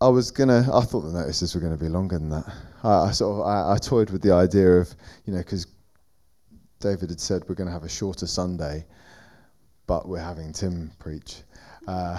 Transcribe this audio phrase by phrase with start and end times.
[0.00, 0.66] I, was gonna.
[0.72, 2.44] I thought the notices were going to be longer than that.
[2.82, 4.94] I, I sort of I, I toyed with the idea of
[5.26, 5.66] you know because
[6.80, 8.86] David had said we're going to have a shorter Sunday,
[9.86, 11.42] but we're having Tim preach.
[11.86, 12.18] Uh,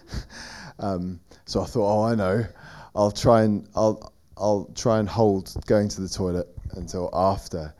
[0.80, 2.44] um, so I thought, oh, I know.
[2.96, 7.72] I'll try and I'll I'll try and hold going to the toilet until after.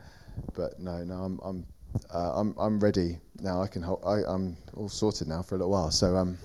[0.55, 1.65] But no, no, I'm I'm
[2.13, 3.61] uh, I'm I'm ready now.
[3.61, 4.01] I can hold.
[4.05, 5.91] I, I'm all sorted now for a little while.
[5.91, 6.37] So um.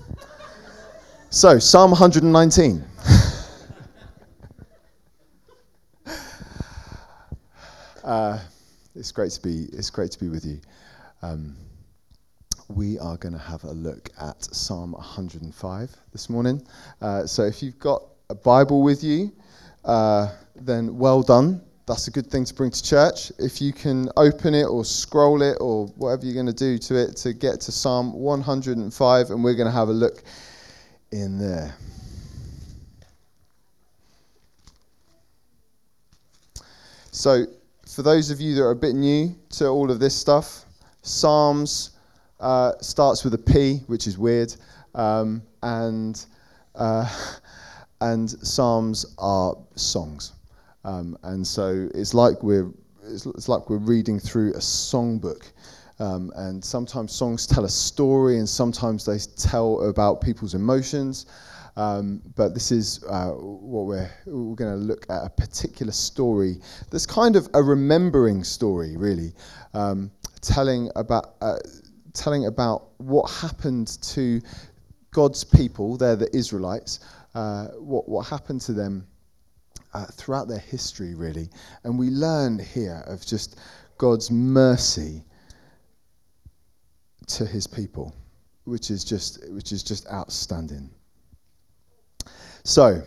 [1.35, 2.85] So Psalm 119.
[8.05, 8.39] uh,
[8.95, 9.67] it's great to be.
[9.73, 10.61] It's great to be with you.
[11.23, 11.57] Um,
[12.69, 16.65] we are going to have a look at Psalm 105 this morning.
[17.03, 19.33] Uh, so if you've got a Bible with you,
[19.85, 21.61] uh, then well done.
[21.87, 23.33] That's a good thing to bring to church.
[23.41, 26.95] If you can open it or scroll it or whatever you're going to do to
[26.95, 30.23] it to get to Psalm 105, and we're going to have a look
[31.15, 31.75] in there.
[37.13, 37.47] So,
[37.87, 40.65] for those of you that are a bit new to all of this stuff,
[41.03, 41.91] Psalms
[42.41, 44.55] uh, starts with a P, which is weird,
[44.97, 46.25] um, and
[46.75, 47.09] uh,
[48.01, 50.33] and Psalms are songs,
[50.85, 52.71] um, and so it's like we're
[53.05, 55.53] it's, it's, like we're reading through a songbook.
[56.01, 61.27] Um, and sometimes songs tell a story, and sometimes they tell about people's emotions.
[61.77, 66.57] Um, but this is uh, what we're, we're going to look at a particular story
[66.91, 69.33] that's kind of a remembering story, really,
[69.73, 70.11] um,
[70.41, 71.59] telling about uh,
[72.13, 74.41] telling about what happened to
[75.11, 75.97] God's people.
[75.97, 77.01] They're the Israelites.
[77.35, 79.07] Uh, what what happened to them
[79.95, 81.51] uh, throughout their history, really,
[81.83, 83.59] and we learn here of just
[83.99, 85.25] God's mercy
[87.29, 88.15] to His people,
[88.65, 90.91] which is just which is just outstanding.
[92.65, 93.03] So,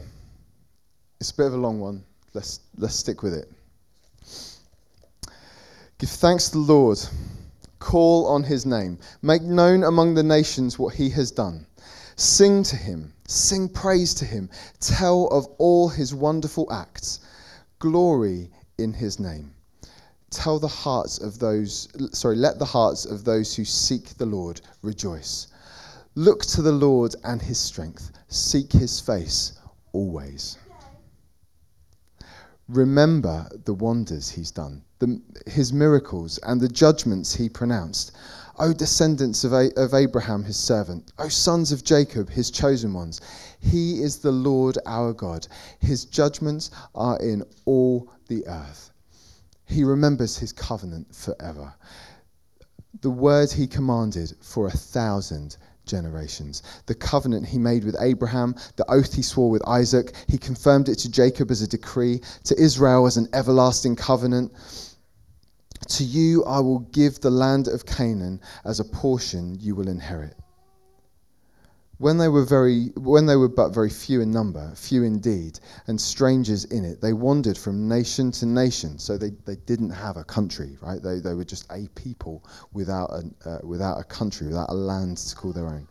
[1.20, 2.04] it's a bit of a long one.
[2.34, 3.52] Let's, let's stick with it.
[5.98, 7.00] Give thanks to the Lord.
[7.80, 9.00] Call on his name.
[9.24, 11.66] Make known among the nations what he has done.
[12.16, 13.14] Sing to him.
[13.28, 14.50] Sing praise to him.
[14.80, 17.22] Tell of all his wonderful acts.
[17.80, 19.54] Glory in his name.
[20.38, 24.62] Tell the hearts of those, sorry, let the hearts of those who seek the Lord
[24.84, 25.48] rejoice.
[26.14, 28.12] Look to the Lord and his strength.
[28.28, 29.54] Seek his face
[29.94, 30.60] always.
[32.68, 38.12] Remember the wonders he's done, the, his miracles, and the judgments he pronounced.
[38.60, 43.22] O descendants of, A- of Abraham, his servant, O sons of Jacob, his chosen ones.
[43.60, 45.48] He is the Lord our God.
[45.80, 48.92] His judgments are in all the earth.
[49.68, 51.74] He remembers his covenant forever.
[53.02, 56.64] The word he commanded for a thousand generations.
[56.86, 60.96] The covenant he made with Abraham, the oath he swore with Isaac, he confirmed it
[61.00, 64.52] to Jacob as a decree, to Israel as an everlasting covenant.
[65.90, 70.36] To you I will give the land of Canaan as a portion you will inherit.
[72.00, 76.00] When they were very when they were but very few in number, few indeed, and
[76.00, 79.00] strangers in it, they wandered from nation to nation.
[79.00, 81.02] So they, they didn't have a country, right?
[81.02, 85.18] They, they were just a people without a, uh, without a country, without a land
[85.18, 85.88] to call their own.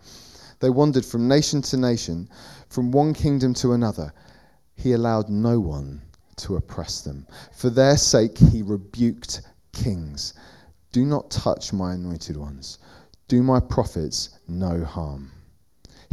[0.60, 2.28] They wandered from nation to nation,
[2.68, 4.12] from one kingdom to another.
[4.76, 6.02] He allowed no one
[6.36, 7.26] to oppress them.
[7.52, 9.42] For their sake he rebuked
[9.72, 10.34] kings.
[10.92, 12.78] Do not touch my anointed ones.
[13.26, 15.32] Do my prophets no harm.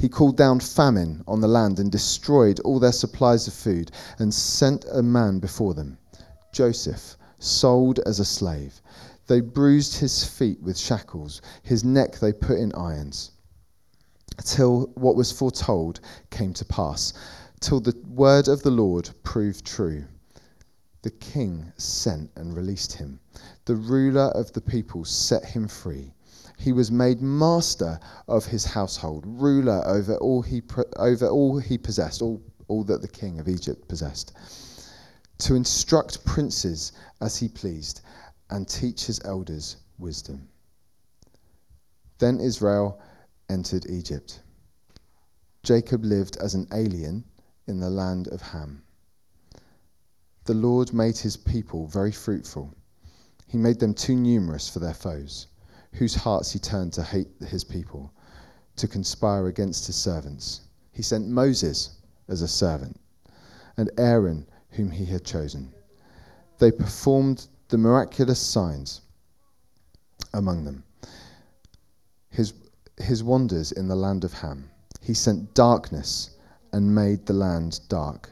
[0.04, 3.90] He called down famine on the land and destroyed all their supplies of food
[4.20, 5.98] and sent a man before them,
[6.52, 8.82] Joseph, sold as a slave.
[9.28, 13.32] They bruised his feet with shackles, his neck they put in irons,
[14.44, 17.14] till what was foretold came to pass,
[17.62, 20.04] till the word of the Lord proved true.
[21.04, 23.22] The king sent and released him.
[23.64, 26.14] The ruler of the people set him free
[26.58, 30.62] he was made master of his household, ruler over all he,
[30.98, 34.34] over all he possessed, all, all that the king of Egypt possessed,
[35.40, 36.92] to instruct princes
[37.22, 38.02] as he pleased
[38.50, 40.48] and teach his elders wisdom.
[42.20, 43.02] Then Israel
[43.50, 44.42] entered Egypt.
[45.64, 47.24] Jacob lived as an alien
[47.68, 48.84] in the land of Ham.
[50.46, 52.74] The Lord made his people very fruitful.
[53.48, 55.48] He made them too numerous for their foes,
[55.94, 58.12] whose hearts he turned to hate his people,
[58.76, 60.62] to conspire against his servants.
[60.92, 61.98] He sent Moses
[62.28, 63.00] as a servant,
[63.78, 65.72] and Aaron, whom he had chosen.
[66.60, 69.02] They performed the miraculous signs
[70.34, 70.84] among them.
[72.30, 72.54] His,
[72.98, 74.70] his wonders in the land of Ham.
[75.02, 76.32] He sent darkness
[76.72, 78.30] and made the land dark.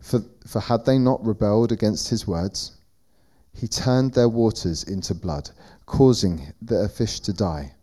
[0.00, 2.72] For, for had they not rebelled against his words?
[3.52, 5.50] He turned their waters into blood,
[5.90, 7.74] causing their fish to die.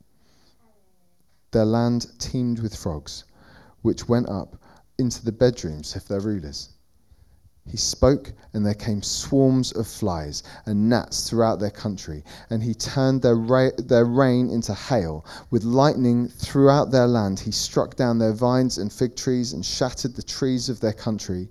[1.51, 3.25] Their land teemed with frogs,
[3.81, 4.55] which went up
[4.97, 6.69] into the bedrooms of their rulers.
[7.65, 12.23] He spoke, and there came swarms of flies and gnats throughout their country.
[12.49, 15.25] And he turned their, ra- their rain into hail.
[15.51, 20.15] With lightning throughout their land, he struck down their vines and fig trees and shattered
[20.15, 21.49] the trees of their country.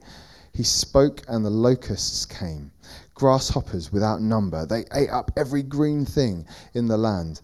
[0.54, 2.70] He spoke, and the locusts came,
[3.16, 4.64] grasshoppers without number.
[4.64, 7.40] They ate up every green thing in the land,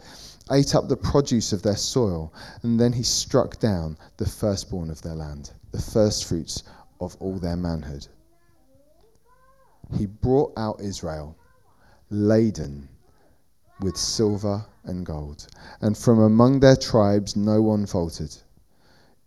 [0.52, 2.32] ate up the produce of their soil.
[2.62, 6.62] And then he struck down the firstborn of their land, the firstfruits
[7.00, 8.06] of all their manhood
[9.98, 11.36] he brought out Israel
[12.10, 12.88] laden
[13.80, 15.46] with silver and gold,
[15.80, 18.34] and from among their tribes no one faltered.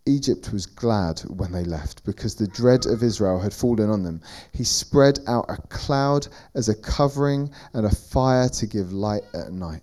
[0.07, 4.21] Egypt was glad when they left because the dread of Israel had fallen on them.
[4.51, 9.51] He spread out a cloud as a covering and a fire to give light at
[9.51, 9.81] night.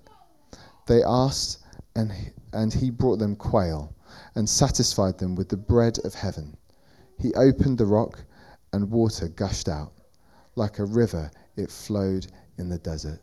[0.86, 1.58] They asked,
[1.96, 3.92] and he, and he brought them quail
[4.36, 6.56] and satisfied them with the bread of heaven.
[7.19, 8.24] He opened the rock,
[8.72, 9.92] and water gushed out.
[10.54, 12.26] Like a river, it flowed
[12.58, 13.20] in the desert.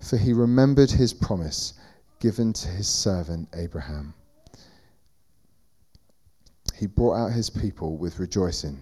[0.00, 1.74] For he remembered his promise
[2.18, 4.14] given to his servant Abraham.
[6.80, 8.80] He brought out his people with rejoicing,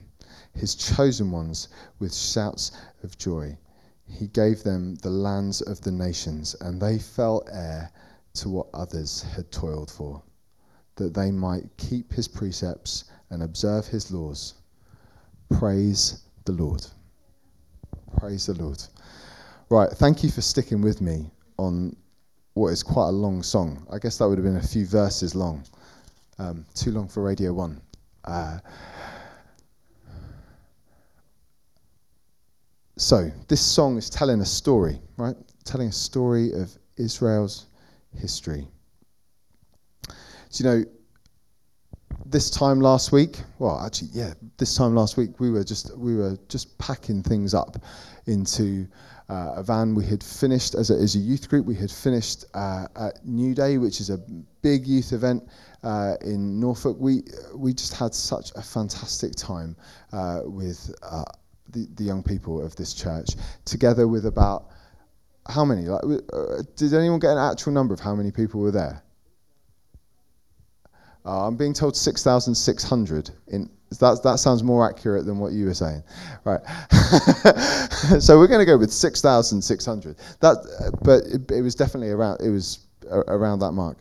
[0.55, 1.67] his chosen ones
[1.99, 2.71] with shouts
[3.03, 3.59] of joy.
[4.07, 7.91] He gave them the lands of the nations, and they fell heir
[8.35, 10.23] to what others had toiled for,
[10.95, 14.55] that they might keep his precepts and observe his laws.
[15.51, 16.87] Praise the Lord.
[18.17, 18.81] Praise the Lord.
[19.71, 21.97] Right, thank you for sticking with me on
[22.55, 23.85] what is quite a long song.
[23.91, 25.65] I guess that would have been a few verses long.
[26.39, 27.83] Um, too long for Radio 1.
[28.29, 28.59] Uh,
[32.99, 35.35] so, this song is telling a story, right?
[35.65, 37.67] Telling a story of Israel's
[38.15, 38.69] history.
[40.51, 40.85] So, you know,
[42.27, 46.15] this time last week, well, actually, yeah, this time last week, we were just we
[46.15, 47.79] were just packing things up
[48.27, 48.87] into
[49.29, 49.95] uh, van.
[49.95, 51.67] We had finished as a, as a youth group.
[51.67, 54.19] We had finished uh, at New Day, which is a
[54.63, 55.49] big youth event
[55.83, 56.97] uh, in Norfolk.
[56.99, 57.23] We
[57.55, 59.77] we just had such a fantastic time
[60.13, 61.25] uh, with uh,
[61.71, 63.31] the the young people of this church,
[63.65, 64.71] together with about
[65.49, 65.83] how many?
[65.83, 66.03] Like,
[66.33, 69.03] uh, did anyone get an actual number of how many people were there?
[71.25, 73.31] Uh, I'm being told 6,600.
[73.49, 73.71] In
[74.01, 76.03] that that sounds more accurate than what you were saying,
[76.45, 76.61] right?
[78.21, 80.17] so we're going to go with 6,600.
[80.41, 82.41] That, but it, it, was definitely around.
[82.41, 83.99] It was around that mark,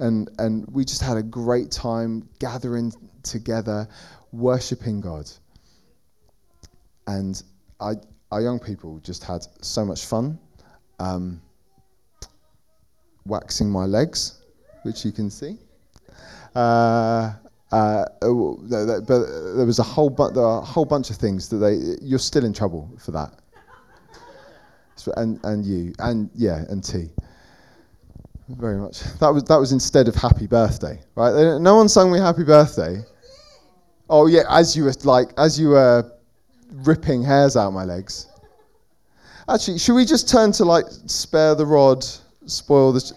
[0.00, 2.92] and and we just had a great time gathering
[3.22, 3.88] together,
[4.32, 5.30] worshiping God.
[7.06, 7.40] And
[7.80, 7.94] I,
[8.30, 10.38] our young people just had so much fun,
[10.98, 11.40] um,
[13.24, 14.42] waxing my legs,
[14.82, 15.58] which you can see.
[16.54, 17.32] Uh,
[17.70, 21.78] uh, but there was a whole, bu- a whole bunch of things that they.
[22.02, 23.32] You're still in trouble for that.
[25.16, 27.10] And and you and yeah and T.
[28.48, 29.02] Very much.
[29.18, 31.58] That was that was instead of happy birthday, right?
[31.60, 33.02] No one sung me happy birthday.
[34.08, 36.12] Oh yeah, as you were like as you were
[36.84, 38.26] ripping hairs out my legs.
[39.48, 42.04] Actually, should we just turn to like spare the rod,
[42.46, 43.12] spoil the.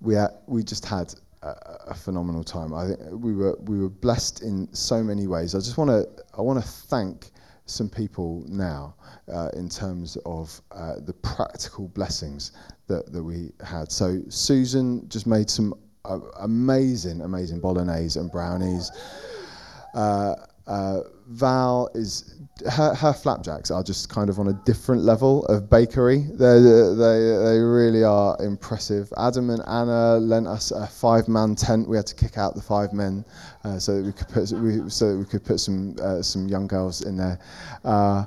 [0.00, 1.48] We had, we just had a,
[1.88, 2.74] a, phenomenal time.
[2.74, 5.54] I think we were we were blessed in so many ways.
[5.54, 7.30] I just want to I want to thank
[7.66, 8.94] some people now
[9.32, 12.52] uh, in terms of uh, the practical blessings
[12.88, 13.92] that, that we had.
[13.92, 18.90] So Susan just made some uh, amazing amazing bolognese and brownies.
[21.30, 22.34] Val is
[22.68, 26.26] her, her, flapjacks are just kind of on a different level of bakery.
[26.32, 26.60] They're,
[26.94, 29.12] they they really are impressive.
[29.16, 31.88] Adam and Anna lent us a five man tent.
[31.88, 33.24] We had to kick out the five men
[33.64, 36.48] uh, so that we could put we, so that we could put some uh, some
[36.48, 37.38] young girls in there.
[37.84, 38.24] Uh,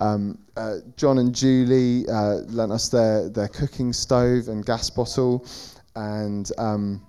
[0.00, 5.46] um, uh, John and Julie uh, lent us their their cooking stove and gas bottle,
[5.94, 6.50] and.
[6.58, 7.06] Um,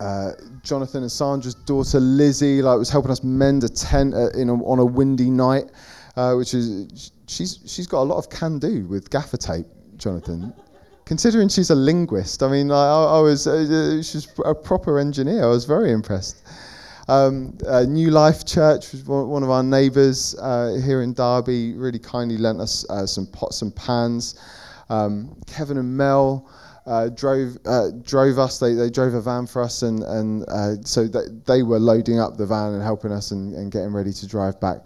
[0.00, 4.48] uh, Jonathan and Sandra's daughter Lizzie, like, was helping us mend a tent uh, in
[4.48, 5.64] a, on a windy night,
[6.16, 10.52] uh, which is she's she's got a lot of can do with gaffer tape, Jonathan.
[11.04, 15.44] Considering she's a linguist, I mean, I, I was uh, she's a proper engineer.
[15.44, 16.42] I was very impressed.
[17.08, 21.72] Um, uh, New Life Church was one of our neighbours uh, here in Derby.
[21.72, 24.38] Really kindly lent us some pots and pans.
[24.90, 26.50] Um, Kevin and Mel
[26.88, 28.58] uh, drove uh, drove us.
[28.58, 32.36] They, they drove a van for us, and and uh, so they were loading up
[32.36, 34.78] the van and helping us and, and getting ready to drive back.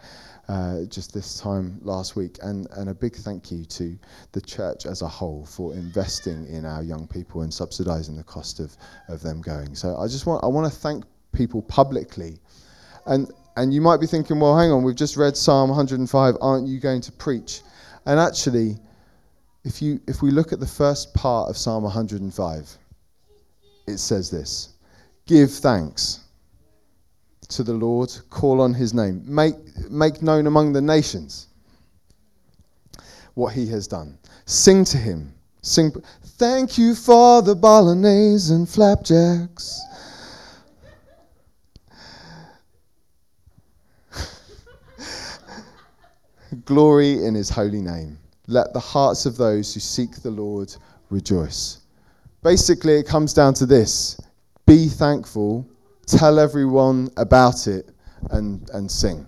[0.48, 3.96] Uh, just this time last week, and, and a big thank you to
[4.32, 8.58] the church as a whole for investing in our young people and subsidising the cost
[8.58, 8.76] of,
[9.08, 9.72] of them going.
[9.74, 12.40] So I just want I want to thank people publicly,
[13.06, 16.36] and and you might be thinking, well, hang on, we've just read Psalm 105.
[16.40, 17.60] Aren't you going to preach?
[18.06, 18.76] And actually,
[19.64, 22.78] if, you, if we look at the first part of Psalm 105,
[23.86, 24.74] it says this
[25.26, 26.20] Give thanks
[27.48, 29.54] to the Lord, call on his name, make,
[29.90, 31.48] make known among the nations
[33.34, 34.18] what he has done.
[34.46, 35.32] Sing to him.
[35.62, 35.92] Sing.
[36.38, 39.80] Thank you for the bolognese and flapjacks.
[46.64, 48.18] Glory in his holy name.
[48.46, 50.74] Let the hearts of those who seek the Lord
[51.10, 51.78] rejoice.
[52.42, 54.20] Basically, it comes down to this
[54.66, 55.68] be thankful,
[56.06, 57.90] tell everyone about it,
[58.30, 59.26] and, and sing.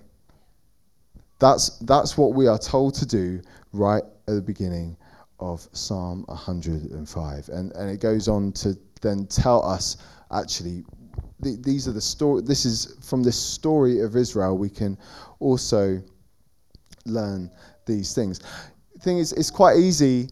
[1.39, 3.41] That's, that's what we are told to do
[3.73, 4.97] right at the beginning
[5.39, 7.49] of Psalm 105.
[7.49, 9.97] And, and it goes on to then tell us
[10.31, 10.83] actually,
[11.43, 14.97] th- these are the story, this is from this story of Israel, we can
[15.39, 16.01] also
[17.05, 17.51] learn
[17.85, 18.39] these things
[19.05, 20.29] thing is, it's quite easy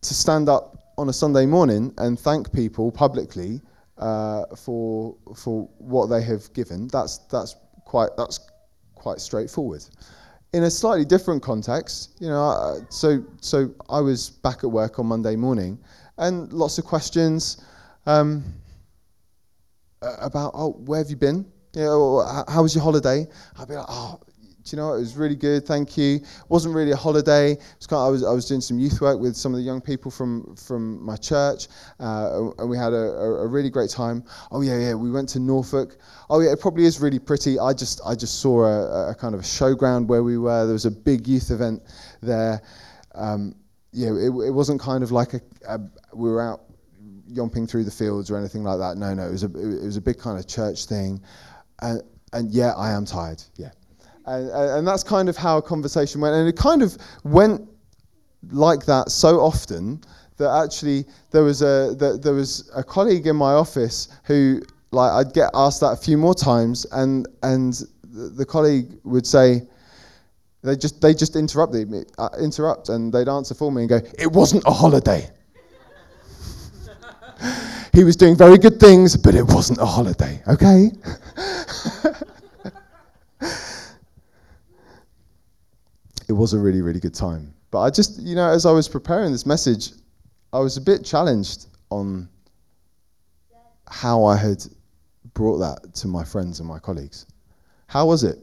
[0.00, 3.60] to stand up on a Sunday morning and thank people publicly
[3.98, 6.88] uh, for for what they have given.
[6.88, 8.40] That's that's quite that's
[8.96, 9.84] quite straightforward.
[10.52, 14.98] In a slightly different context, you know, uh, so so I was back at work
[14.98, 15.78] on Monday morning,
[16.18, 17.62] and lots of questions
[18.06, 18.42] um,
[20.20, 21.44] about oh where have you been?
[21.74, 23.26] You know, how was your holiday?
[23.58, 24.20] I'd be like, oh,
[24.72, 25.66] you know, it was really good.
[25.66, 26.16] Thank you.
[26.16, 27.52] It wasn't really a holiday.
[27.52, 29.58] It was kind of, I was I was doing some youth work with some of
[29.58, 31.68] the young people from from my church,
[32.00, 34.24] uh, and we had a, a, a, really great time.
[34.50, 34.94] Oh yeah, yeah.
[34.94, 35.98] We went to Norfolk.
[36.30, 37.58] Oh yeah, it probably is really pretty.
[37.58, 40.64] I just I just saw a, a kind of a showground where we were.
[40.64, 41.82] There was a big youth event
[42.22, 42.62] there.
[43.14, 43.54] Um,
[43.92, 45.78] yeah, it, it wasn't kind of like a, a
[46.14, 46.62] we were out
[47.28, 48.96] yomping through the fields or anything like that.
[48.96, 51.22] No, no, it was a it was a big kind of church thing,
[51.80, 52.02] and
[52.32, 53.42] and yeah, I am tired.
[53.56, 53.70] Yeah.
[54.26, 56.34] And, and that's kind of how a conversation went.
[56.34, 57.68] And it kind of went
[58.50, 60.00] like that so often
[60.36, 65.10] that actually there was a that there was a colleague in my office who like
[65.12, 69.62] I'd get asked that a few more times and and the colleague would say
[70.62, 74.00] they just they just interrupt me uh, interrupt and they'd answer for me and go
[74.18, 75.28] it wasn't a holiday
[77.92, 80.90] he was doing very good things but it wasn't a holiday okay
[86.28, 87.52] it was a really, really good time.
[87.70, 89.90] But I just, you know, as I was preparing this message,
[90.52, 92.28] I was a bit challenged on
[93.88, 94.64] how I had
[95.34, 97.26] brought that to my friends and my colleagues.
[97.88, 98.38] How was it?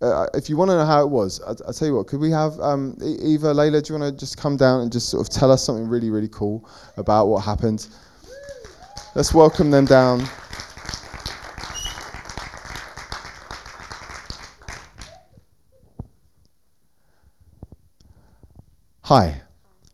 [0.00, 2.08] Uh, if you want to know how it was, I, will tell you what.
[2.08, 3.84] Could we have um, Eva, Layla?
[3.84, 6.10] Do you want to just come down and just sort of tell us something really,
[6.10, 7.86] really cool about what happened?
[9.14, 10.24] Let's welcome them down.
[19.04, 19.42] Hi.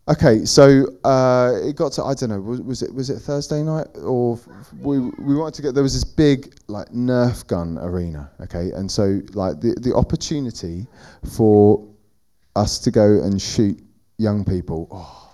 [0.06, 3.62] Okay, so uh, it got to I don't know was, was, it was it Thursday
[3.62, 4.38] night or
[4.80, 8.90] we we wanted to get there was this big like Nerf gun arena, okay, and
[8.90, 10.86] so like the the opportunity
[11.34, 11.86] for
[12.56, 13.78] us to go and shoot
[14.16, 14.88] young people.
[14.90, 15.27] Oh,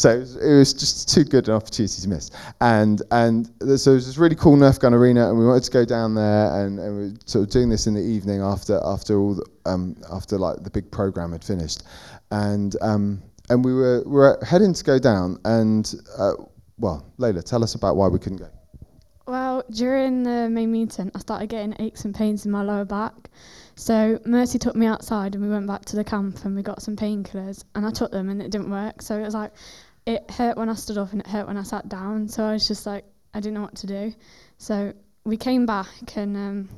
[0.00, 2.30] so it was, it was, just too good an opportunity to miss.
[2.62, 5.70] And and so it was this really cool Nerf gun arena, and we wanted to
[5.70, 8.80] go down there, and, and we were sort of doing this in the evening after
[8.82, 11.82] after all the, um, after like the big program had finished,
[12.30, 16.32] and um, and we were we were heading to go down, and uh,
[16.78, 18.48] well, Layla, tell us about why we couldn't go.
[19.26, 23.28] Well, during the main meeting, I started getting aches and pains in my lower back.
[23.76, 26.82] So Mercy took me outside and we went back to the camp and we got
[26.82, 29.00] some painkillers and I took them and it didn't work.
[29.00, 29.52] So it was like
[30.06, 32.28] it hurt when I stood up and it hurt when I sat down.
[32.28, 33.04] So I was just like,
[33.34, 34.14] I didn't know what to do.
[34.58, 34.92] So
[35.24, 36.68] we came back and um,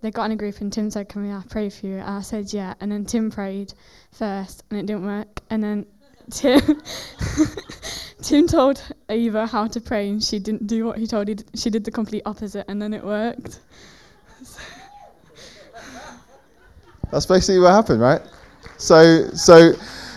[0.00, 1.94] they got in a group and Tim said, Can we pray for you?
[1.96, 2.74] And I said, Yeah.
[2.80, 3.72] And then Tim prayed
[4.12, 5.40] first and it didn't work.
[5.50, 5.86] And then
[6.30, 6.60] Tim
[8.22, 11.28] Tim told Ava how to pray, and she didn't do what he told.
[11.28, 13.60] He she did the complete opposite, and then it worked.
[17.10, 18.22] That's basically what happened, right?
[18.78, 19.74] So, so,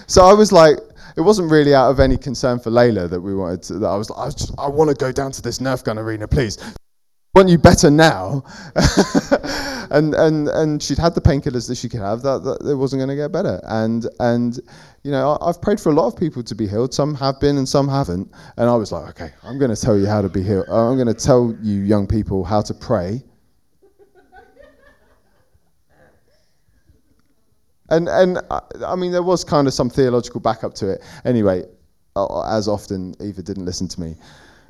[0.08, 0.78] so I was like,
[1.18, 3.96] it wasn't really out of any concern for Layla that we wanted to, that I
[3.96, 6.60] was, I was just, I want to go down to this Nerf gun arena, please.
[6.62, 8.44] I want you better now.
[9.90, 13.00] and, and, and she'd had the painkillers that she could have, that, that it wasn't
[13.00, 13.60] going to get better.
[13.64, 14.60] And, and,
[15.04, 16.94] you know, I, I've prayed for a lot of people to be healed.
[16.94, 18.32] Some have been and some haven't.
[18.58, 20.70] And I was like, okay, I'm going to tell you how to be healed.
[20.70, 23.24] I'm going to tell you young people how to pray
[27.90, 31.02] And and uh, I mean, there was kind of some theological backup to it.
[31.26, 31.64] Anyway,
[32.16, 34.16] uh, as often, Eva didn't listen to me.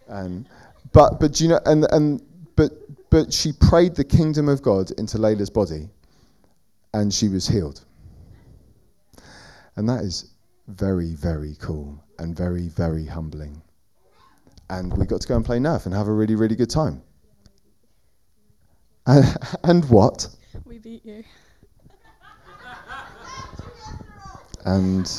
[0.09, 0.45] Um,
[0.93, 2.21] but but you know, and and
[2.55, 2.71] but
[3.09, 5.89] but she prayed the kingdom of God into Layla's body,
[6.93, 7.83] and she was healed.
[9.75, 10.33] And that is
[10.67, 13.61] very very cool and very very humbling.
[14.69, 17.01] And we got to go and play Nerf and have a really really good time.
[19.07, 20.27] And, and what?
[20.65, 21.23] We beat you.
[24.65, 25.09] And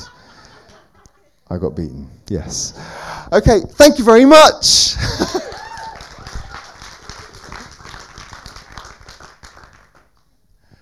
[1.50, 2.08] I got beaten.
[2.28, 2.78] Yes.
[3.32, 4.64] Okay, thank you very much.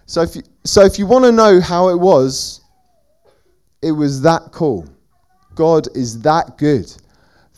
[0.06, 2.62] so if you, so if you want to know how it was,
[3.82, 4.88] it was that cool.
[5.54, 6.92] God is that good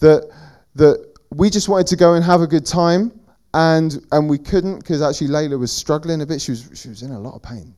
[0.00, 0.31] that
[0.75, 3.12] that we just wanted to go and have a good time
[3.55, 6.40] and and we couldn't because actually Layla was struggling a bit.
[6.40, 7.75] She was she was in a lot of pain.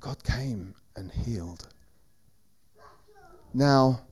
[0.00, 1.68] God came and healed.
[3.56, 4.02] Now,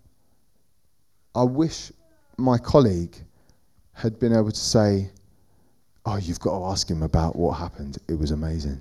[1.34, 1.92] I wish
[2.38, 3.14] my colleague
[3.92, 5.10] had been able to say,
[6.06, 7.98] Oh, you've got to ask him about what happened.
[8.08, 8.80] It was amazing.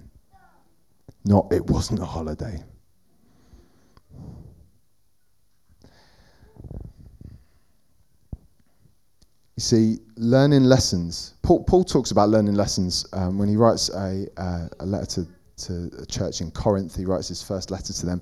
[1.26, 2.64] Not, it wasn't a holiday.
[9.56, 11.34] You see, learning lessons.
[11.42, 15.28] Paul, Paul talks about learning lessons um, when he writes a, uh, a letter to
[15.64, 16.96] to a church in Corinth.
[16.96, 18.22] He writes his first letter to them.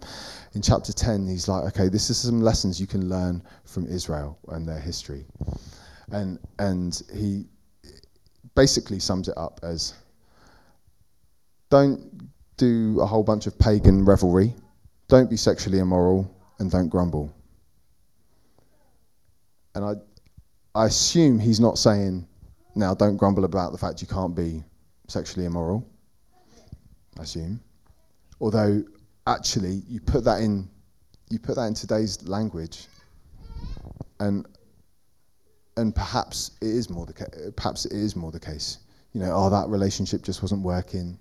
[0.53, 4.37] In chapter 10, he's like, okay, this is some lessons you can learn from Israel
[4.49, 5.25] and their history.
[6.11, 7.45] And, and he
[8.55, 9.93] basically sums it up as
[11.69, 14.53] don't do a whole bunch of pagan revelry,
[15.07, 17.33] don't be sexually immoral, and don't grumble.
[19.73, 19.93] And I,
[20.75, 22.27] I assume he's not saying,
[22.75, 24.63] now don't grumble about the fact you can't be
[25.07, 25.90] sexually immoral
[27.19, 27.59] I assume.
[28.39, 28.83] Although,
[29.27, 30.69] actually, you put that in,
[31.29, 32.87] you put that in today's language,
[34.19, 34.45] and
[35.77, 38.79] and perhaps it is more the ca- perhaps it is more the case.
[39.13, 41.19] You know, oh, that relationship just wasn't working.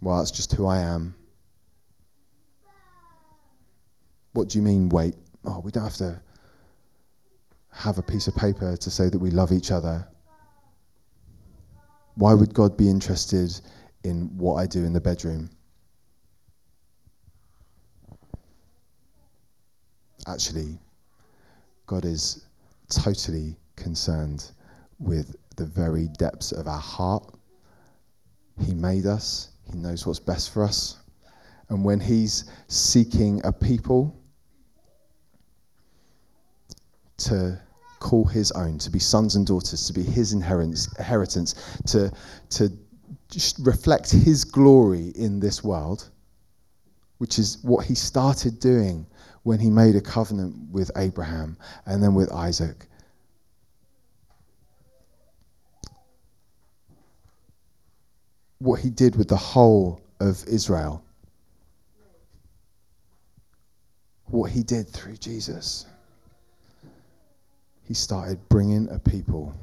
[0.00, 1.14] Well, that's just who I am.
[4.32, 5.14] What do you mean, wait?
[5.44, 6.20] Oh, we don't have to
[7.72, 10.06] have a piece of paper to say that we love each other.
[12.14, 13.60] Why would God be interested
[14.04, 15.50] in what I do in the bedroom.
[20.26, 20.78] Actually,
[21.86, 22.46] God is
[22.90, 24.50] totally concerned
[24.98, 27.34] with the very depths of our heart.
[28.64, 30.98] He made us, He knows what's best for us.
[31.68, 34.14] And when He's seeking a people
[37.18, 37.58] to
[38.00, 42.12] call His own, to be sons and daughters, to be His inheritance, to,
[42.50, 42.70] to
[43.60, 46.08] reflect his glory in this world,
[47.18, 49.06] which is what he started doing
[49.42, 52.86] when he made a covenant with Abraham and then with Isaac.
[58.58, 61.02] What he did with the whole of Israel.
[64.26, 65.86] What he did through Jesus.
[67.84, 69.54] He started bringing a people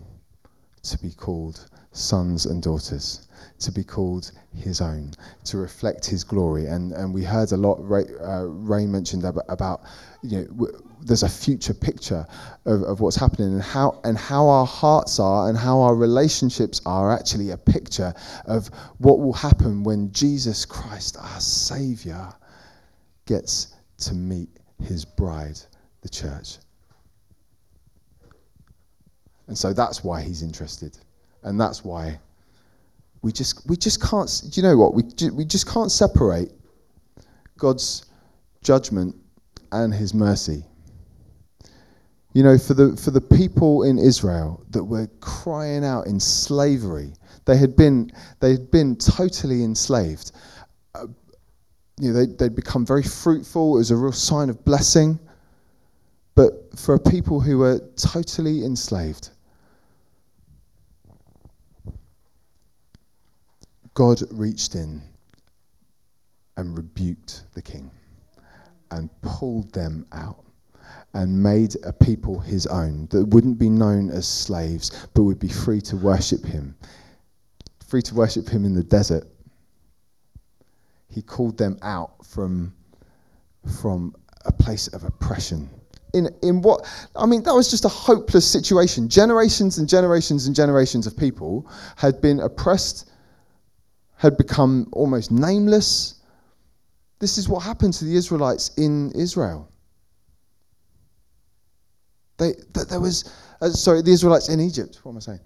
[0.84, 3.28] to be called sons and daughters,
[3.60, 5.12] to be called his own,
[5.46, 6.66] to reflect his glory.
[6.66, 9.82] And, and we heard a lot, Ray, uh, Ray mentioned about, about,
[10.22, 12.26] you know, w- there's a future picture
[12.66, 16.82] of, of what's happening and how, and how our hearts are and how our relationships
[16.86, 18.14] are actually a picture
[18.46, 22.34] of what will happen when Jesus Christ, our Savior,
[23.26, 24.50] gets to meet
[24.84, 25.60] his bride,
[26.02, 26.58] the church.
[29.48, 30.98] And so that's why he's interested.
[31.46, 32.20] And that's why
[33.22, 34.94] we just, we just can't, do you know what?
[34.94, 36.52] We, we just can't separate
[37.58, 38.06] God's
[38.62, 39.16] judgment
[39.72, 40.64] and his mercy.
[42.34, 47.14] You know, for the, for the people in Israel that were crying out in slavery,
[47.46, 50.32] they had been, they had been totally enslaved.
[50.94, 51.08] Uh,
[52.00, 53.76] you know, they, they'd become very fruitful.
[53.76, 55.20] It was a real sign of blessing.
[56.36, 59.30] But for a people who were totally enslaved,
[63.96, 65.02] God reached in
[66.58, 67.90] and rebuked the king
[68.92, 70.44] and pulled them out
[71.14, 75.48] and made a people his own that wouldn't be known as slaves but would be
[75.48, 76.76] free to worship him,
[77.88, 79.26] free to worship him in the desert.
[81.10, 82.74] He called them out from,
[83.80, 85.70] from a place of oppression.
[86.14, 89.08] In, in what I mean, that was just a hopeless situation.
[89.08, 93.10] Generations and generations and generations of people had been oppressed,
[94.18, 96.16] had become almost nameless.
[97.20, 99.70] This is what happened to the Israelites in Israel.
[102.38, 105.00] They, that there was, uh, sorry, the Israelites in Egypt.
[105.04, 105.40] What am I saying?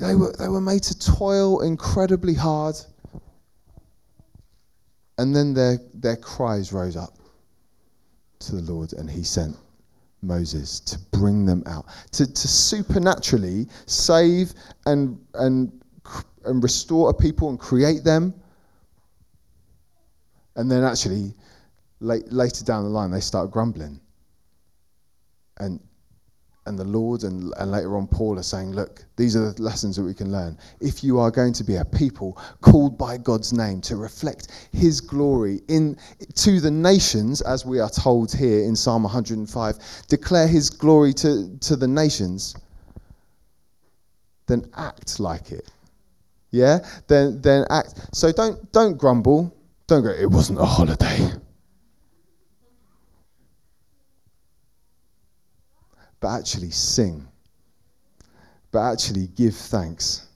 [0.00, 2.76] They were, they were made to toil incredibly hard.
[5.18, 7.18] And then their, their cries rose up
[8.38, 9.56] to the Lord, and he sent
[10.22, 14.52] Moses to bring them out, to, to supernaturally save
[14.86, 15.72] and, and,
[16.44, 18.34] and restore a people and create them.
[20.56, 21.34] And then actually,
[22.00, 24.00] late, later down the line, they start grumbling
[25.58, 25.80] and
[26.66, 29.96] and the Lord and, and later on Paul are saying, look, these are the lessons
[29.96, 30.58] that we can learn.
[30.82, 35.00] If you are going to be a people called by God's name to reflect his
[35.00, 35.96] glory in
[36.34, 41.56] to the nations, as we are told here in Psalm 105, declare his glory to,
[41.60, 42.54] to the nations,
[44.46, 45.70] then act like it.
[46.50, 46.78] Yeah?
[47.06, 48.14] Then then act.
[48.14, 49.54] So don't don't grumble.
[49.86, 51.32] Don't go, it wasn't a holiday.
[56.20, 57.26] but actually sing,
[58.70, 60.26] but actually give thanks.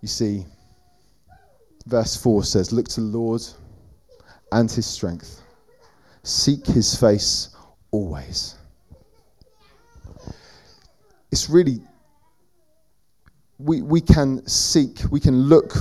[0.00, 0.44] You see,
[1.86, 3.42] verse 4 says, Look to the Lord
[4.52, 5.40] and his strength,
[6.22, 7.50] seek his face
[7.90, 8.56] always.
[11.34, 11.80] It's really,
[13.58, 15.72] we, we can seek, we can look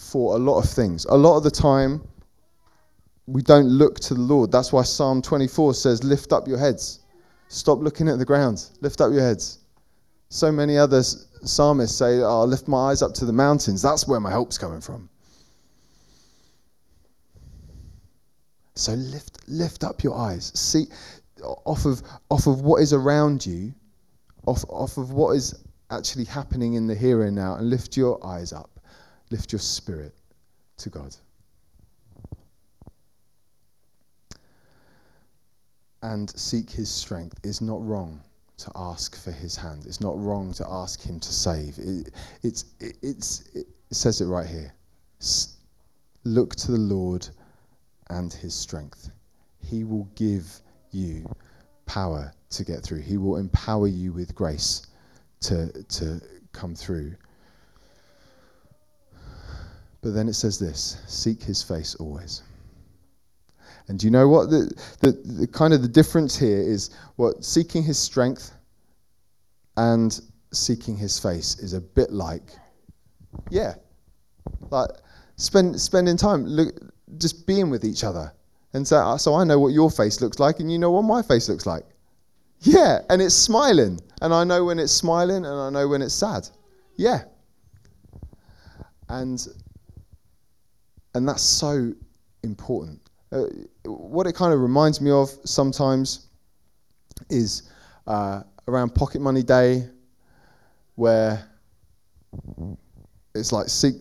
[0.00, 1.04] for a lot of things.
[1.04, 2.02] A lot of the time,
[3.28, 4.50] we don't look to the Lord.
[4.50, 7.04] That's why Psalm 24 says, Lift up your heads.
[7.46, 8.68] Stop looking at the ground.
[8.80, 9.60] Lift up your heads.
[10.28, 13.82] So many other psalmists say, oh, I'll lift my eyes up to the mountains.
[13.82, 15.08] That's where my help's coming from.
[18.74, 20.50] So lift, lift up your eyes.
[20.58, 20.86] See
[21.44, 23.72] off of, off of what is around you,
[24.46, 28.24] off, off of what is actually happening in the here and now, and lift your
[28.26, 28.70] eyes up.
[29.30, 30.14] Lift your spirit
[30.78, 31.16] to God.
[36.06, 38.20] and seek his strength It's not wrong
[38.58, 39.84] to ask for his hand.
[39.86, 41.78] It's not wrong to ask him to save.
[41.78, 42.10] It,
[42.42, 44.72] it's, it, it's, it says it right here.
[45.20, 45.56] S-
[46.24, 47.28] look to the Lord
[48.08, 49.10] and his strength.
[49.60, 50.46] He will give
[50.90, 51.26] you
[51.86, 53.00] power to get through.
[53.00, 54.86] He will empower you with grace
[55.40, 56.20] to, to
[56.52, 57.14] come through.
[60.02, 62.42] But then it says this seek his face always.
[63.88, 67.44] And do you know what the, the, the kind of the difference here is what
[67.44, 68.52] seeking his strength
[69.76, 70.20] and
[70.52, 72.50] seeking his face is a bit like
[73.50, 73.74] yeah
[74.70, 74.88] like
[75.36, 76.74] spend spending time look
[77.18, 78.32] just being with each other
[78.76, 81.22] and so, so i know what your face looks like and you know what my
[81.22, 81.84] face looks like.
[82.60, 86.14] Yeah and it's smiling and i know when it's smiling and i know when it's
[86.14, 86.48] sad.
[86.96, 87.22] Yeah.
[89.08, 89.46] And
[91.14, 91.92] and that's so
[92.42, 93.00] important.
[93.32, 93.44] Uh,
[93.84, 96.28] what it kind of reminds me of sometimes
[97.30, 97.70] is
[98.06, 99.88] uh, around Pocket Money Day,
[100.96, 101.44] where
[103.34, 103.96] it's like seek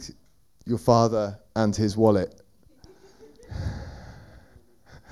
[0.65, 2.41] your father and his wallet.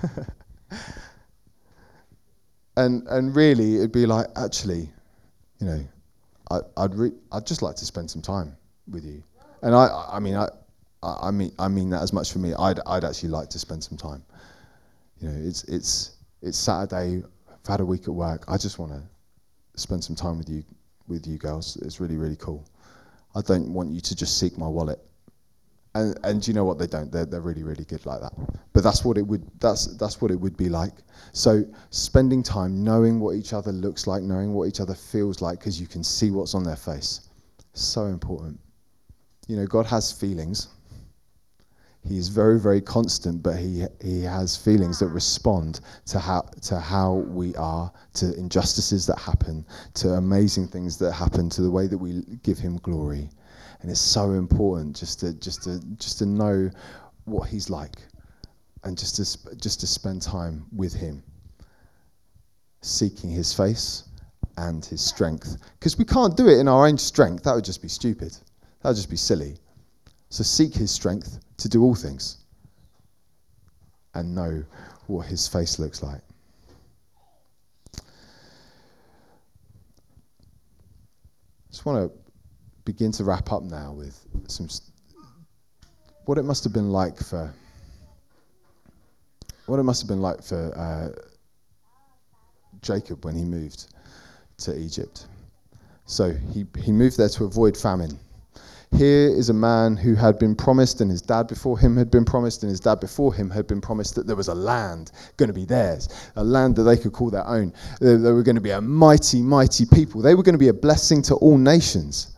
[2.77, 4.89] and and really, it'd be like actually,
[5.59, 5.83] you know,
[6.51, 8.55] I, would re- I'd just like to spend some time
[8.89, 9.23] with you.
[9.61, 10.49] And I I mean I
[11.03, 12.53] I, mean, I mean that as much for me.
[12.53, 14.23] I'd, I'd actually like to spend some time.
[15.19, 17.23] You know, it's, it's, it's Saturday.
[17.49, 18.45] I've had a week at work.
[18.47, 19.01] I just want to
[19.79, 20.63] spend some time with you,
[21.07, 21.77] with you girls.
[21.77, 22.65] It's really, really cool.
[23.35, 24.99] I don't want you to just seek my wallet.
[25.95, 26.79] And, and you know what?
[26.79, 27.11] They don't.
[27.11, 28.33] They're, they're really, really good like that.
[28.73, 29.43] But that's what it would.
[29.59, 30.93] That's that's what it would be like.
[31.33, 35.59] So spending time, knowing what each other looks like, knowing what each other feels like,
[35.59, 37.29] because you can see what's on their face,
[37.73, 38.59] so important.
[39.47, 40.69] You know, God has feelings
[42.07, 47.13] he's very, very constant, but he, he has feelings that respond to how, to how
[47.27, 51.97] we are, to injustices that happen, to amazing things that happen, to the way that
[51.97, 53.29] we give him glory.
[53.83, 56.71] And it's so important just to, just to, just to know
[57.25, 57.97] what he's like.
[58.83, 61.23] and just to, sp- just to spend time with Him,
[62.81, 64.03] seeking His face
[64.57, 65.57] and His strength.
[65.79, 68.33] Because we can't do it in our own strength, that would just be stupid,
[68.81, 69.57] that would just be silly.
[70.29, 72.39] So seek His strength to do all things
[74.15, 74.63] and know
[75.07, 76.21] what His face looks like.
[81.71, 82.22] just want to
[82.85, 84.67] begin to wrap up now with some
[86.25, 87.53] what it must have been like for
[89.65, 91.09] what it must have been like for uh,
[92.81, 93.93] Jacob when he moved
[94.57, 95.27] to Egypt.
[96.05, 98.19] So he, he moved there to avoid famine.
[98.97, 102.25] Here is a man who had been promised, and his dad before him had been
[102.25, 105.47] promised, and his dad before him had been promised that there was a land going
[105.47, 107.73] to be theirs, a land that they could call their own.
[107.99, 110.21] They, they were going to be a mighty, mighty people.
[110.21, 112.32] They were going to be a blessing to all nations.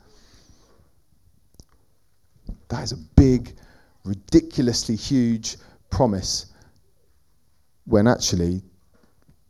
[2.69, 3.55] That is a big,
[4.03, 5.57] ridiculously huge
[5.89, 6.47] promise
[7.85, 8.61] when actually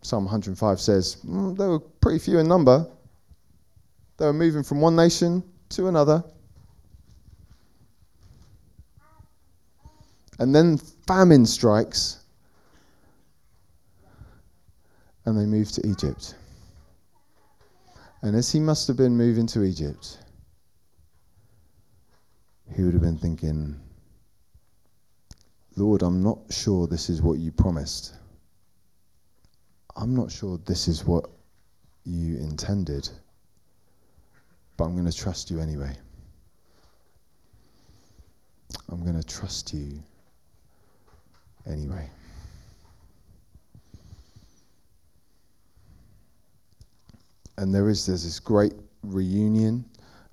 [0.02, 2.86] Psalm 105 says mm, they were pretty few in number.
[4.18, 6.24] They were moving from one nation to another.
[10.38, 12.20] And then famine strikes,
[15.26, 16.36] and they move to Egypt.
[18.22, 20.20] And as he must have been moving to Egypt,
[22.74, 23.80] he would have been thinking,
[25.76, 28.16] Lord, I'm not sure this is what you promised.
[29.96, 31.30] I'm not sure this is what
[32.06, 33.10] you intended,
[34.78, 35.96] but I'm going to trust you anyway.
[38.90, 40.04] I'm going to trust you
[41.66, 42.10] anyway.
[47.58, 48.74] And there is there's this great
[49.04, 49.86] reunion,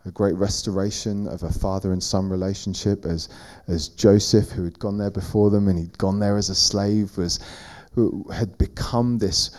[0.04, 3.28] a great restoration of a father and son relationship as
[3.68, 7.16] as Joseph, who had gone there before them and he'd gone there as a slave,
[7.16, 7.38] was
[7.94, 9.56] who had become this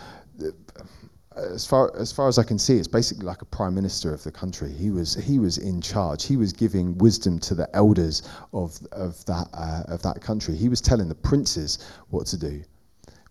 [1.36, 4.22] as far as far as I can see, it's basically like a prime minister of
[4.22, 4.70] the country.
[4.70, 6.24] He was he was in charge.
[6.24, 10.56] He was giving wisdom to the elders of of that uh, of that country.
[10.56, 11.78] He was telling the princes
[12.10, 12.62] what to do.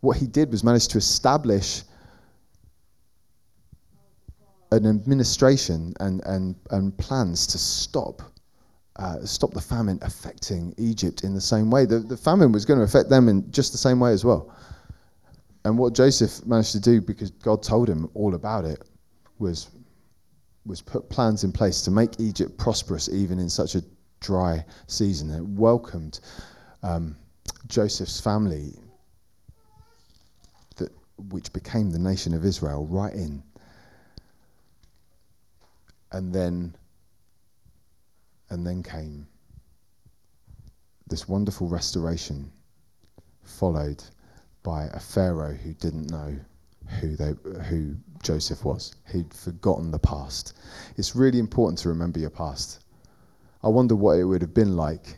[0.01, 1.83] What he did was manage to establish
[4.73, 8.21] an administration and and and plans to stop.
[8.97, 11.83] Uh, stop the famine affecting Egypt in the same way.
[11.83, 14.55] The, the famine was going to affect them in just the same way as well.
[15.65, 18.83] And what Joseph managed to do, because God told him all about it,
[19.39, 19.69] was,
[20.67, 23.81] was put plans in place to make Egypt prosperous even in such a
[24.19, 25.31] dry season.
[25.31, 26.19] It welcomed
[26.83, 27.15] um,
[27.67, 28.75] Joseph's family,
[30.75, 30.91] that,
[31.29, 33.41] which became the nation of Israel, right in.
[36.13, 36.75] And then,
[38.49, 39.27] and then came
[41.07, 42.51] this wonderful restoration,
[43.43, 44.03] followed
[44.63, 46.35] by a Pharaoh who didn't know
[46.99, 48.95] who, they, who Joseph was.
[49.11, 50.57] He'd forgotten the past.
[50.97, 52.83] It's really important to remember your past.
[53.63, 55.17] I wonder what it would have been like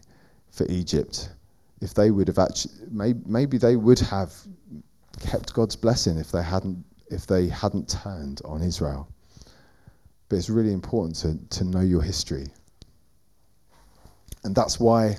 [0.51, 1.29] for Egypt
[1.81, 4.33] if they would have actually, maybe, maybe they would have
[5.19, 9.07] kept God's blessing if they hadn't, if they hadn't turned on Israel.
[10.29, 12.47] But it's really important to, to know your history.
[14.43, 15.17] And that's why,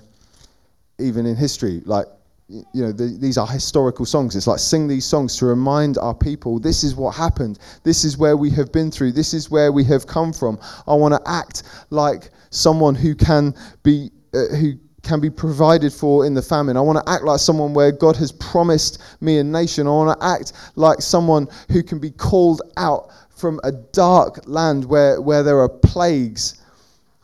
[0.99, 2.07] even in history, like
[2.49, 4.37] you know, the, these are historical songs.
[4.37, 7.59] It's like sing these songs to remind our people this is what happened.
[7.83, 9.13] This is where we have been through.
[9.13, 10.59] This is where we have come from.
[10.87, 16.27] I want to act like someone who can be uh, who can be provided for
[16.27, 16.77] in the famine.
[16.77, 19.87] I want to act like someone where God has promised me a nation.
[19.87, 24.85] I want to act like someone who can be called out from a dark land
[24.87, 26.63] where, where there are plagues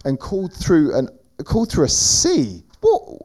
[0.05, 1.09] and called through an
[1.45, 2.63] called through a sea.
[2.81, 3.23] What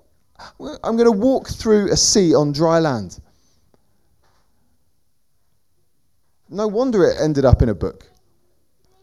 [0.84, 3.20] I'm going to walk through a sea on dry land.
[6.50, 8.08] No wonder it ended up in a book.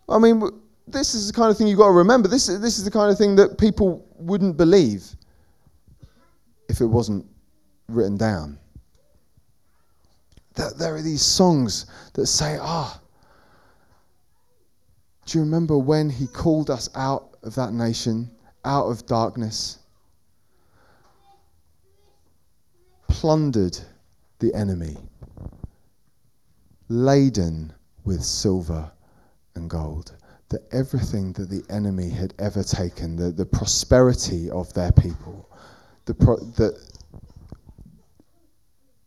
[0.08, 0.42] I mean,
[0.88, 2.28] this is the kind of thing you've got to remember.
[2.28, 5.04] This, this is the kind of thing that people wouldn't believe
[6.68, 7.26] if it wasn't
[7.88, 8.58] written down.
[10.54, 13.00] That there are these songs that say, ah,
[15.26, 18.30] do you remember when he called us out of that nation,
[18.64, 19.78] out of darkness?
[23.24, 23.78] plundered
[24.40, 24.98] the enemy,
[26.88, 27.72] laden
[28.04, 28.90] with silver
[29.54, 30.16] and gold.
[30.50, 35.48] That everything that the enemy had ever taken, the, the prosperity of their people,
[36.04, 36.78] the, pro, the,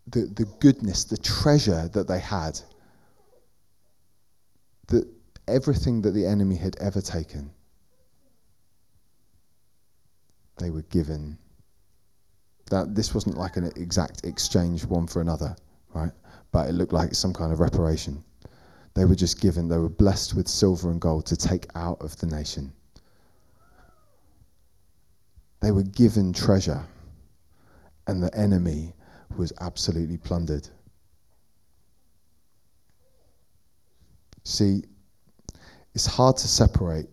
[0.07, 2.59] the, the goodness, the treasure that they had,
[4.87, 5.05] that
[5.47, 7.51] everything that the enemy had ever taken,
[10.57, 11.37] they were given
[12.69, 15.55] That this wasn't like an exact exchange one for another,
[15.93, 16.11] right?
[16.51, 18.23] But it looked like some kind of reparation.
[18.93, 22.17] They were just given, they were blessed with silver and gold to take out of
[22.17, 22.73] the nation.
[25.61, 26.83] They were given treasure,
[28.07, 28.93] and the enemy
[29.37, 30.67] was absolutely plundered.
[34.43, 34.83] See,
[35.97, 37.07] it's hard to separate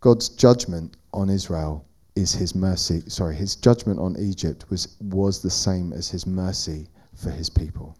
[0.00, 1.82] God's judgment on Israel
[2.14, 3.00] is his mercy.
[3.08, 7.96] Sorry, his judgment on Egypt was, was the same as his mercy for his people.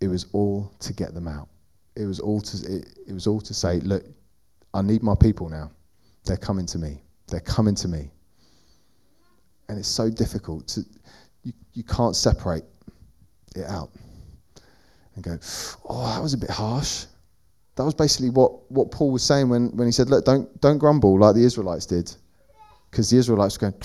[0.00, 1.48] It was all to get them out.
[1.96, 4.02] It was all to, it, it was all to say, look,
[4.72, 5.70] I need my people now.
[6.24, 7.02] They're coming to me.
[7.26, 8.10] They're coming to me.
[9.68, 10.80] And it's so difficult to,
[11.42, 12.64] you, you can't separate
[13.54, 13.90] it out
[15.16, 15.38] and go,
[15.88, 17.06] oh, that was a bit harsh.
[17.74, 20.78] That was basically what, what Paul was saying when, when he said, look, don't, don't
[20.78, 22.14] grumble like the Israelites did.
[22.90, 23.82] Because the Israelites were going,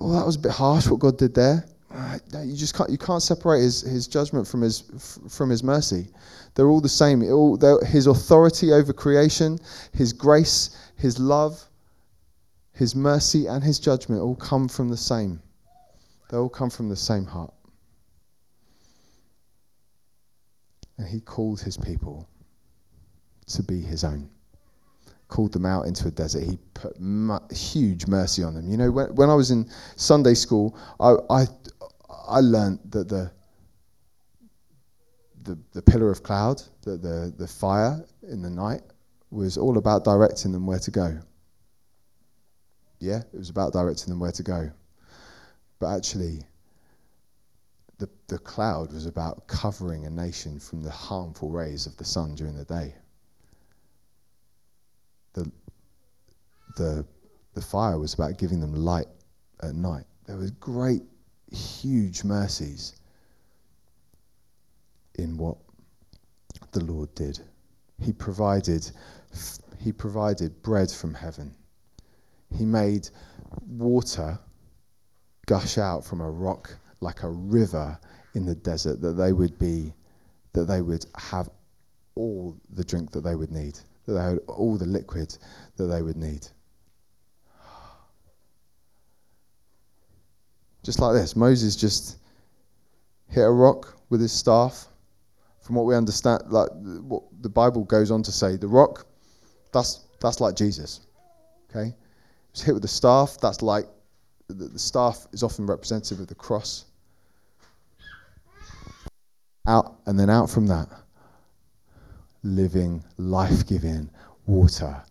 [0.00, 1.64] oh, that was a bit harsh what God did there.
[2.34, 4.84] You just can't, you can't separate his, his judgment from his,
[5.28, 6.08] from his mercy.
[6.54, 7.22] They're all the same.
[7.32, 9.58] All, his authority over creation,
[9.92, 11.62] his grace, his love,
[12.74, 15.40] his mercy, and his judgment all come from the same.
[16.30, 17.52] They all come from the same heart.
[21.00, 22.28] And he called his people
[23.46, 24.28] to be his own.
[25.28, 26.42] Called them out into a desert.
[26.42, 26.94] He put
[27.50, 28.68] huge mercy on them.
[28.68, 31.46] You know, when, when I was in Sunday school, I, I,
[32.28, 33.32] I learned that the,
[35.44, 38.82] the, the pillar of cloud, the, the, the fire in the night,
[39.30, 41.18] was all about directing them where to go.
[42.98, 44.70] Yeah, it was about directing them where to go.
[45.78, 46.42] But actually,
[48.00, 52.34] the, the cloud was about covering a nation from the harmful rays of the sun
[52.34, 52.94] during the day.
[55.34, 55.52] The,
[56.76, 57.06] the,
[57.54, 59.06] the fire was about giving them light
[59.62, 60.06] at night.
[60.26, 61.02] There was great,
[61.52, 62.94] huge mercies
[65.16, 65.58] in what
[66.72, 67.38] the Lord did.
[68.02, 68.90] He provided,
[69.78, 71.54] he provided bread from heaven.
[72.56, 73.10] He made
[73.68, 74.38] water
[75.46, 77.98] gush out from a rock like a river
[78.34, 79.92] in the desert, that they would be,
[80.52, 81.48] that they would have
[82.14, 85.36] all the drink that they would need, that they had all the liquid
[85.76, 86.46] that they would need.
[90.82, 92.18] Just like this, Moses just
[93.28, 94.86] hit a rock with his staff.
[95.60, 96.70] From what we understand, like
[97.02, 99.06] what the Bible goes on to say, the rock,
[99.72, 101.00] that's that's like Jesus.
[101.70, 101.94] Okay,
[102.50, 103.36] it's hit with the staff.
[103.40, 103.86] That's like
[104.48, 106.86] the, the staff is often representative of the cross
[109.66, 110.88] out and then out from that
[112.42, 114.08] living life-giving
[114.46, 115.02] water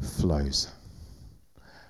[0.00, 0.68] flows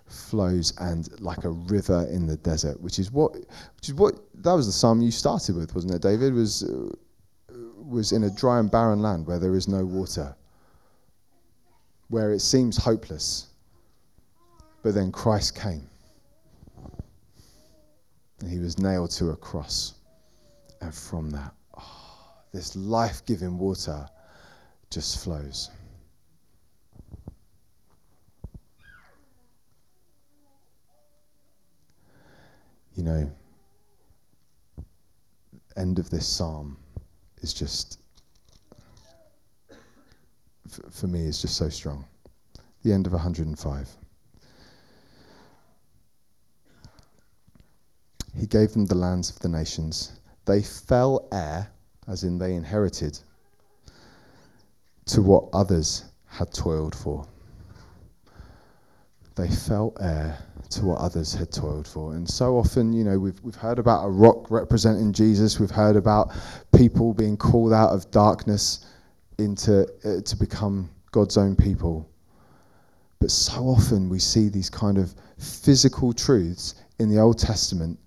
[0.07, 4.53] flows and like a river in the desert which is what which is what that
[4.53, 6.33] was the psalm you started with wasn't it david?
[6.33, 6.89] Was uh,
[7.77, 10.35] was in a dry and barren land where there is no water
[12.09, 13.49] where it seems hopeless
[14.83, 15.87] but then christ came.
[18.41, 19.95] And he was nailed to a cross
[20.81, 21.53] and from that
[22.53, 24.09] this life giving water
[24.91, 25.71] just flows.
[32.95, 33.31] You know,
[35.77, 36.77] end of this psalm
[37.43, 38.01] is just,
[40.91, 42.05] for me, is just so strong.
[42.83, 43.89] The end of 105.
[48.37, 50.13] He gave them the lands of the nations.
[50.45, 51.71] They fell heir
[52.09, 53.19] as in they inherited,
[55.07, 57.27] to what others had toiled for.
[59.37, 60.39] They felt heir
[60.71, 62.15] to what others had toiled for.
[62.15, 65.97] And so often, you know, we've, we've heard about a rock representing Jesus, we've heard
[65.97, 66.33] about
[66.77, 68.87] people being called out of darkness
[69.39, 72.09] into uh, to become God's own people.
[73.21, 77.99] But so often we see these kind of physical truths in the Old Testament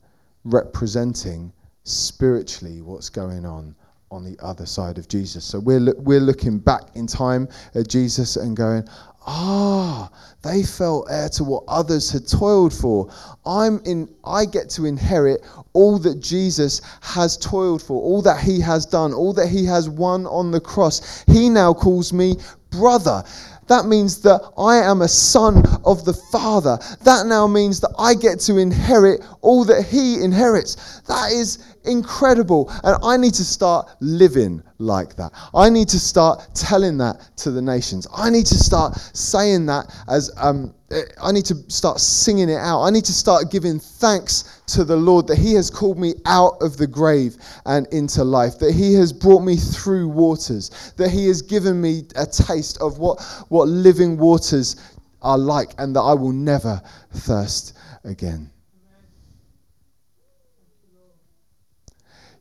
[0.43, 1.52] representing
[1.84, 3.76] spiritually what's going on
[4.12, 5.45] on the other side of Jesus.
[5.45, 8.88] So we're, lo- we're looking back in time at Jesus and going,
[9.26, 10.09] ah,
[10.43, 13.09] they felt heir to what others had toiled for.
[13.45, 15.41] I'm in, I get to inherit
[15.74, 19.89] all that Jesus has toiled for, all that he has done, all that he has
[19.89, 21.24] won on the cross.
[21.28, 22.36] He now calls me
[22.72, 23.24] brother.
[23.68, 26.78] That means that I am a son of the Father.
[27.03, 31.01] That now means that I get to inherit all that He inherits.
[31.07, 32.72] That is incredible.
[32.84, 35.32] And I need to start living like that.
[35.53, 38.07] I need to start telling that to the nations.
[38.16, 40.74] I need to start saying that as, um,
[41.22, 42.84] I need to start singing it out.
[42.84, 46.62] I need to start giving thanks to the Lord that He has called me out
[46.62, 51.28] of the grave and into life, that He has brought me through waters, that He
[51.28, 54.76] has given me a taste of what, what living waters
[55.22, 56.82] are like, and that I will never
[57.14, 58.50] thirst again.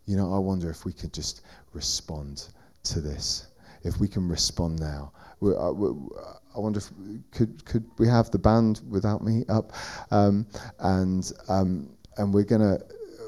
[0.07, 1.43] You know, I wonder if we could just
[1.73, 2.49] respond
[2.85, 3.47] to this.
[3.85, 5.13] If we can respond now.
[5.43, 5.73] Uh,
[6.61, 6.91] I wonder if
[7.31, 9.73] could could we have the band without me up,
[10.11, 10.47] um,
[10.79, 11.89] and um,
[12.19, 12.79] and we're gonna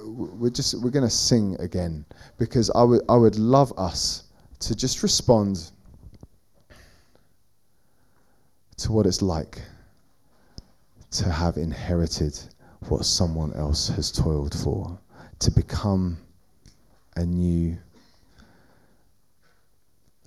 [0.05, 2.05] we're just we're gonna sing again
[2.39, 4.25] because I would I would love us
[4.61, 5.71] to just respond
[8.77, 9.63] to what it's like
[11.13, 12.39] to have inherited
[12.89, 14.99] what someone else has toiled for,
[15.39, 16.19] to become
[17.17, 17.79] a new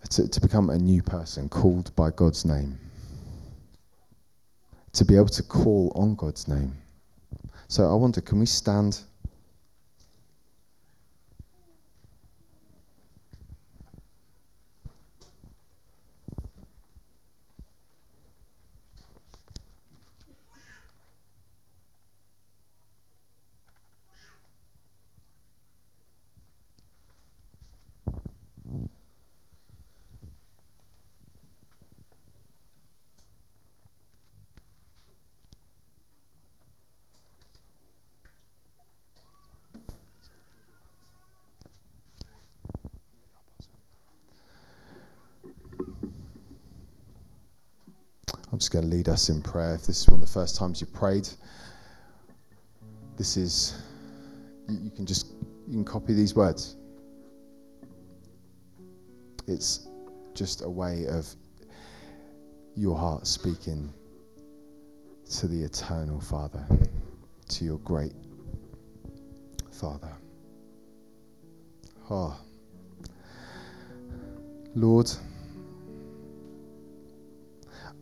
[0.10, 2.80] to, to become a new person called by God's name.
[4.96, 6.74] To be able to call on God's name.
[7.68, 9.02] So I wonder, can we stand?
[48.56, 49.76] I'm just going to lead us in prayer.
[49.76, 51.30] If this is one of the first times you prayed,
[53.16, 53.82] this is,
[54.68, 55.28] you, can just,
[55.68, 56.76] you can copy these words.
[59.48, 59.88] It's
[60.34, 61.34] just a way of
[62.76, 63.94] your heart speaking
[65.38, 66.66] to the eternal Father,
[67.48, 68.12] to your great
[69.72, 70.12] Father.
[72.10, 72.38] Oh.
[74.76, 75.10] Lord,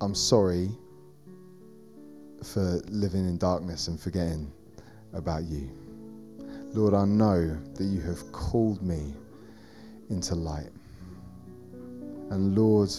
[0.01, 0.72] I'm sorry
[2.44, 4.52] for living in darkness and forgetting
[5.14, 5.70] about you.
[6.74, 9.14] Lord, I know that you have called me
[10.10, 10.70] into light.
[12.30, 12.89] And Lord,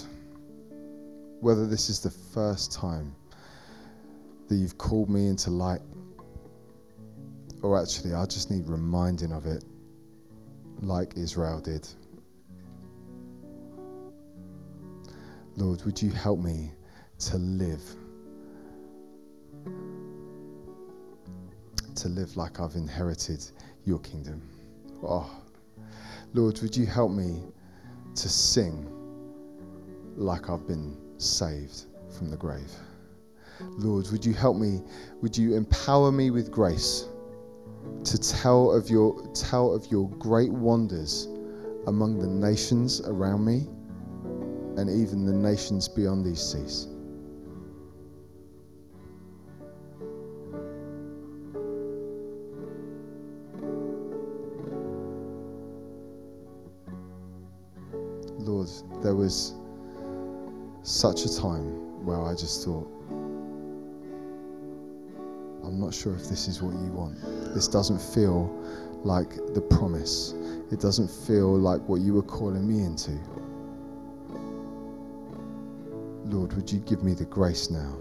[1.40, 3.14] whether this is the first time
[4.49, 5.80] that you've called me into light,
[7.62, 9.64] or actually, I just need reminding of it
[10.80, 11.88] like Israel did.
[15.57, 16.70] Lord, would you help me
[17.18, 17.82] to live.
[22.05, 23.42] To live like I've inherited
[23.86, 24.42] your kingdom.
[25.02, 25.40] Oh,
[26.34, 27.40] Lord, would you help me
[28.14, 28.86] to sing
[30.14, 32.70] like I've been saved from the grave?
[33.78, 34.82] Lord, would you help me?
[35.22, 37.09] Would you empower me with grace
[38.05, 41.26] to tell of your tell of your great wonders
[41.86, 43.66] among the nations around me
[44.76, 46.86] and even the nations beyond these seas?
[59.24, 59.54] Was
[60.82, 62.86] such a time where I just thought,
[65.64, 67.18] I'm not sure if this is what you want.
[67.54, 68.50] This doesn't feel
[69.02, 70.34] like the promise.
[70.70, 73.12] It doesn't feel like what you were calling me into.
[76.26, 77.96] Lord, would you give me the grace now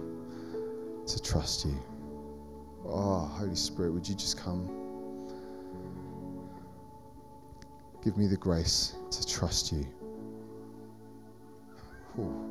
[1.08, 1.78] to trust you?
[2.86, 4.68] Oh, Holy Spirit, would you just come?
[8.04, 9.86] Give me the grace to trust you.
[12.16, 12.43] Thanks